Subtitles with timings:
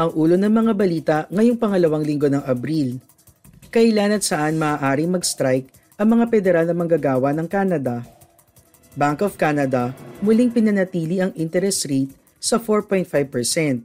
[0.00, 2.96] Ang ulo ng mga balita ngayong pangalawang linggo ng Abril.
[3.68, 5.68] Kailan at saan maaaring mag-strike
[6.00, 8.00] ang mga federal na manggagawa ng Canada?
[8.96, 9.92] Bank of Canada
[10.24, 13.84] muling pinanatili ang interest rate sa 4.5%.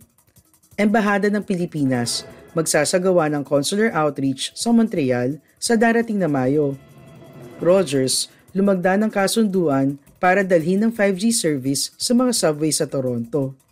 [0.80, 2.24] Embahada ng Pilipinas
[2.56, 6.80] magsasagawa ng consular outreach sa Montreal sa darating na Mayo.
[7.60, 13.65] Rogers lumagda ng kasunduan para dalhin ng 5G service sa mga subway sa Toronto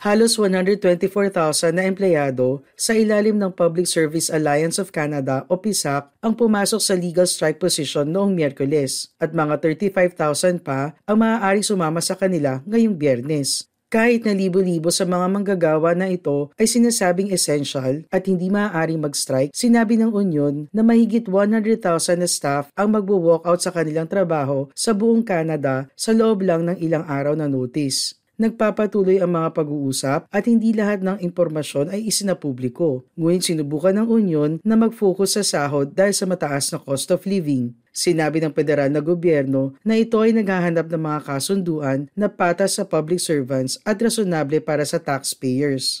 [0.00, 6.32] halos 124,000 na empleyado sa ilalim ng Public Service Alliance of Canada o PISAC ang
[6.32, 12.16] pumasok sa legal strike position noong Miyerkules at mga 35,000 pa ang maaaring sumama sa
[12.16, 13.68] kanila ngayong biyernes.
[13.90, 19.50] Kahit na libo-libo sa mga manggagawa na ito ay sinasabing essential at hindi maaaring mag-strike,
[19.50, 21.82] sinabi ng Union na mahigit 100,000
[22.14, 27.02] na staff ang magbo-walkout sa kanilang trabaho sa buong Canada sa loob lang ng ilang
[27.02, 28.19] araw na notice.
[28.40, 33.04] Nagpapatuloy ang mga pag-uusap at hindi lahat ng impormasyon ay isinapubliko.
[33.12, 37.76] Ngunit sinubukan ng Union na mag-focus sa sahod dahil sa mataas na cost of living.
[37.92, 42.88] Sinabi ng federal na gobyerno na ito ay naghahanap ng mga kasunduan na patas sa
[42.88, 46.00] public servants at rasunable para sa taxpayers.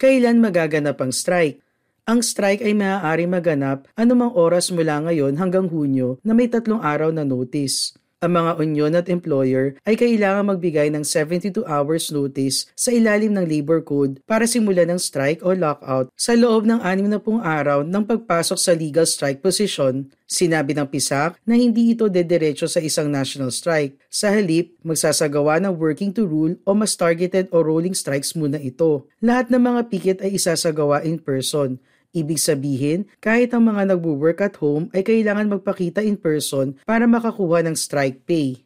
[0.00, 1.63] Kailan magaganap ang strike?
[2.04, 7.08] Ang strike ay maaari maganap anumang oras mula ngayon hanggang Hunyo na may tatlong araw
[7.08, 7.96] na notice.
[8.20, 13.48] Ang mga union at employer ay kailangan magbigay ng 72 hours notice sa ilalim ng
[13.48, 18.60] labor code para simulan ng strike o lockout sa loob ng 60 araw ng pagpasok
[18.60, 20.04] sa legal strike position.
[20.28, 23.96] Sinabi ng PISAC na hindi ito dederecho sa isang national strike.
[24.12, 29.08] Sa halip, magsasagawa ng working to rule o mas targeted o rolling strikes muna ito.
[29.24, 31.80] Lahat ng mga picket ay isasagawa in person
[32.14, 37.66] Ibig sabihin, kahit ang mga nagwo-work at home ay kailangan magpakita in person para makakuha
[37.66, 38.62] ng strike pay.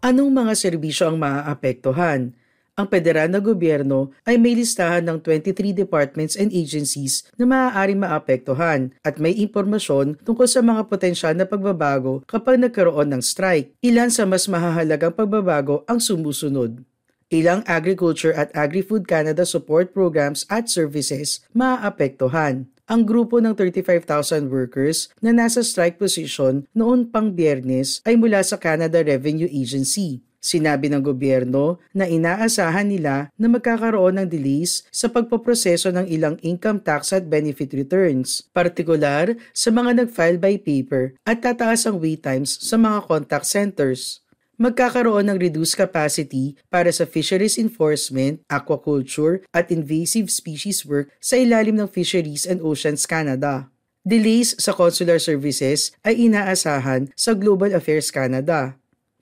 [0.00, 2.32] Anong mga serbisyo ang maaapektuhan?
[2.78, 8.94] Ang federal na gobyerno ay may listahan ng 23 departments and agencies na maaaring maapektuhan
[9.04, 13.76] at may impormasyon tungkol sa mga potensyal na pagbabago kapag nagkaroon ng strike.
[13.84, 16.80] Ilan sa mas mahahalagang pagbabago ang sumusunod.
[17.28, 22.64] Ilang Agriculture at Agri-Food Canada support programs at services maaapektuhan.
[22.88, 28.56] Ang grupo ng 35,000 workers na nasa strike position noon pang biyernes ay mula sa
[28.56, 30.24] Canada Revenue Agency.
[30.40, 36.80] Sinabi ng gobyerno na inaasahan nila na magkakaroon ng delays sa pagpoproseso ng ilang income
[36.80, 42.56] tax at benefit returns, partikular sa mga nag-file by paper at tataas ang wait times
[42.56, 44.24] sa mga contact centers
[44.58, 51.78] magkakaroon ng reduced capacity para sa fisheries enforcement, aquaculture at invasive species work sa ilalim
[51.78, 53.70] ng Fisheries and Oceans Canada.
[54.02, 58.74] Delays sa consular services ay inaasahan sa Global Affairs Canada.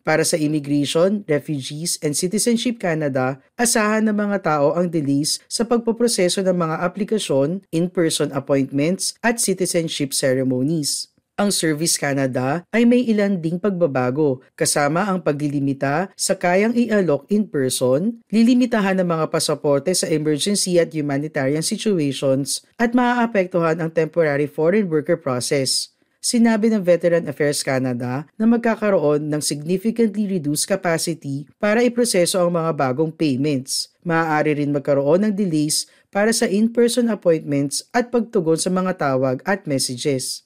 [0.06, 6.46] Para sa Immigration, Refugees and Citizenship Canada, asahan ng mga tao ang delays sa pagpoproseso
[6.46, 13.60] ng mga aplikasyon, in-person appointments at citizenship ceremonies ang Service Canada ay may ilan ding
[13.60, 20.80] pagbabago kasama ang paglilimita sa kayang i-alok in person, lilimitahan ng mga pasaporte sa emergency
[20.80, 25.92] at humanitarian situations at maaapektuhan ang temporary foreign worker process.
[26.24, 32.74] Sinabi ng Veteran Affairs Canada na magkakaroon ng significantly reduced capacity para iproseso ang mga
[32.74, 33.94] bagong payments.
[34.02, 39.68] Maaari rin magkaroon ng delays para sa in-person appointments at pagtugon sa mga tawag at
[39.70, 40.45] messages.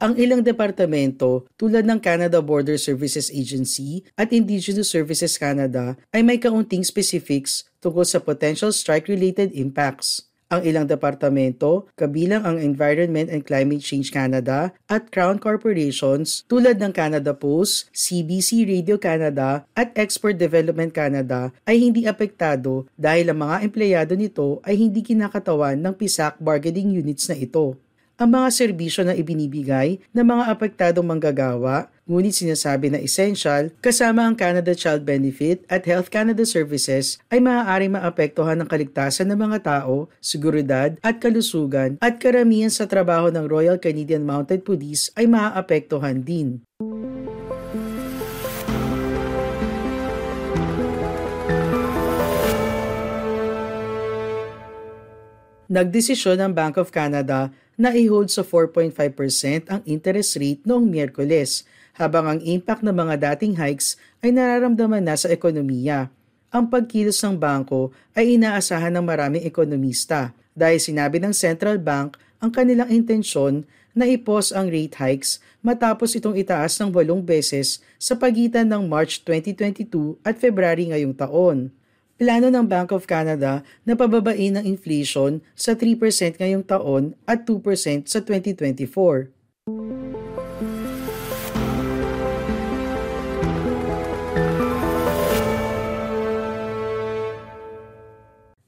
[0.00, 6.40] Ang ilang departamento tulad ng Canada Border Services Agency at Indigenous Services Canada ay may
[6.40, 13.84] kaunting specifics tungkol sa potential strike-related impacts ang ilang departamento, kabilang ang Environment and Climate
[13.84, 20.90] Change Canada at Crown Corporations tulad ng Canada Post, CBC Radio Canada at Export Development
[20.90, 26.96] Canada ay hindi apektado dahil ang mga empleyado nito ay hindi kinakatawan ng PISAC bargaining
[26.96, 27.83] units na ito.
[28.14, 34.38] Ang mga serbisyo na ibinibigay ng mga apektadong manggagawa, ngunit sinasabi na essential kasama ang
[34.38, 40.06] Canada Child Benefit at Health Canada Services ay maaaring maapektuhan ng kaligtasan ng mga tao,
[40.22, 46.62] seguridad at kalusugan at karamihan sa trabaho ng Royal Canadian Mounted Police ay maaapektuhan din.
[55.64, 62.26] Nagdesisyon ang Bank of Canada na i-hold sa 4.5% ang interest rate noong Miyerkules, habang
[62.26, 66.10] ang impact ng mga dating hikes ay nararamdaman na sa ekonomiya.
[66.54, 72.50] Ang pagkilos ng bangko ay inaasahan ng maraming ekonomista dahil sinabi ng central bank ang
[72.54, 78.66] kanilang intensyon na ipos ang rate hikes matapos itong itaas ng walong beses sa pagitan
[78.66, 81.70] ng March 2022 at February ngayong taon.
[82.14, 88.06] Plano ng Bank of Canada na pababain ang inflation sa 3% ngayong taon at 2%
[88.06, 89.34] sa 2024.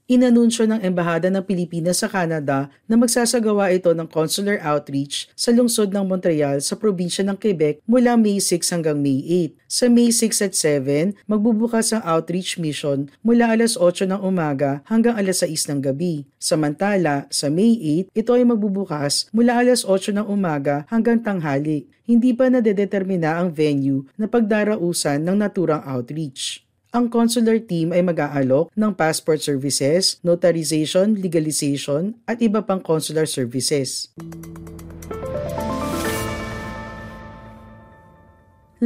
[0.07, 5.91] Inanunsyo ng Embahada ng Pilipinas sa Canada na magsasagawa ito ng consular outreach sa lungsod
[5.91, 9.19] ng Montreal sa probinsya ng Quebec mula May 6 hanggang May
[9.51, 9.67] 8.
[9.67, 15.19] Sa May 6 at 7, magbubukas ang outreach mission mula alas 8 ng umaga hanggang
[15.19, 16.23] alas 6 ng gabi.
[16.39, 17.75] Samantala, sa May
[18.07, 21.83] 8, ito ay magbubukas mula alas 8 ng umaga hanggang tanghali.
[22.07, 26.66] Hindi pa nadedetermina ang venue na pagdarausan ng naturang outreach
[26.97, 34.09] ang consular team ay mag-aalok ng passport services, notarization, legalization at iba pang consular services.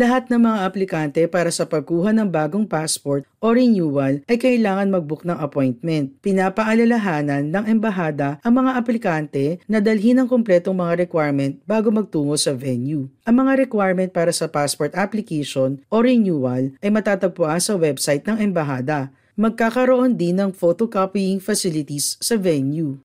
[0.01, 5.29] Lahat ng mga aplikante para sa pagkuha ng bagong passport o renewal ay kailangan mag-book
[5.29, 6.17] ng appointment.
[6.25, 12.57] Pinapaalalahanan ng embahada ang mga aplikante na dalhin ang kumpletong mga requirement bago magtungo sa
[12.57, 13.13] venue.
[13.29, 19.13] Ang mga requirement para sa passport application o renewal ay matatagpuan sa website ng embahada.
[19.37, 22.97] Magkakaroon din ng photocopying facilities sa venue.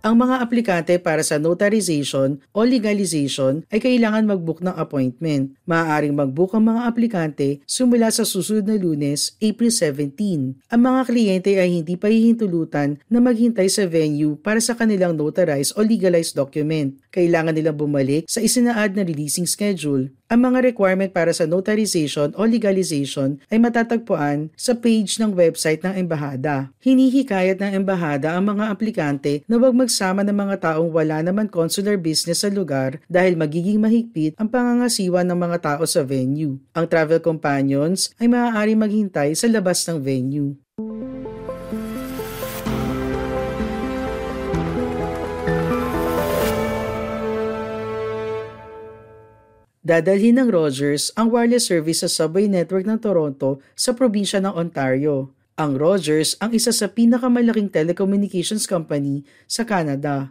[0.00, 5.52] Ang mga aplikante para sa notarization o legalization ay kailangan mag-book ng appointment.
[5.68, 10.56] Maaaring mag-book ang mga aplikante simula sa susunod na lunes, April 17.
[10.72, 15.76] Ang mga kliyente ay hindi pa hihintulutan na maghintay sa venue para sa kanilang notarized
[15.76, 16.96] o legalized document.
[17.12, 20.08] Kailangan nilang bumalik sa isinaad na releasing schedule.
[20.30, 26.06] Ang mga requirement para sa notarization o legalization ay matatagpuan sa page ng website ng
[26.06, 26.70] embahada.
[26.78, 31.98] Hinihikayat ng embahada ang mga aplikante na huwag magsama ng mga taong wala naman consular
[31.98, 36.62] business sa lugar dahil magiging mahigpit ang pangangasiwa ng mga tao sa venue.
[36.78, 40.54] Ang travel companions ay maaari maghintay sa labas ng venue.
[49.90, 55.34] Dadalhin ng Rogers ang wireless service sa subway network ng Toronto sa probinsya ng Ontario.
[55.58, 60.30] Ang Rogers ang isa sa pinakamalaking telecommunications company sa Canada.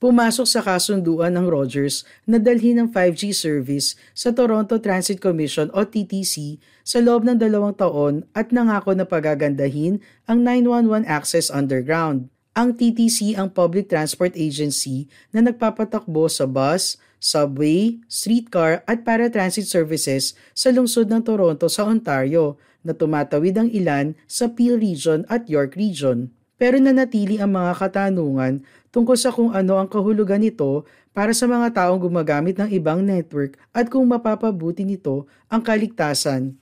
[0.00, 5.84] Pumasok sa kasunduan ng Rogers na dalhin ng 5G service sa Toronto Transit Commission o
[5.84, 12.32] TTC sa loob ng dalawang taon at nangako na pagagandahin ang 911 access underground.
[12.58, 20.34] Ang TTC ang public transport agency na nagpapatakbo sa bus, subway, streetcar at paratransit services
[20.58, 25.78] sa lungsod ng Toronto sa Ontario na tumatawid ang ilan sa Peel Region at York
[25.78, 26.34] Region.
[26.58, 30.82] Pero nanatili ang mga katanungan tungkol sa kung ano ang kahulugan nito
[31.14, 36.58] para sa mga taong gumagamit ng ibang network at kung mapapabuti nito ang kaligtasan.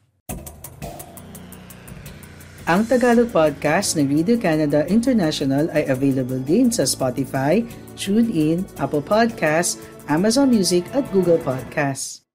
[2.66, 7.62] Ang Tagalog podcast ng Radio Canada International ay available din sa Spotify,
[7.94, 9.78] TuneIn, Apple Podcasts,
[10.10, 12.26] Amazon Music at Google Podcasts.